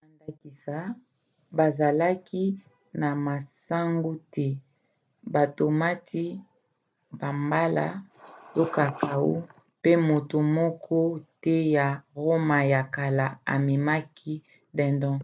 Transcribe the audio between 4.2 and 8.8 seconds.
te batomati bambala to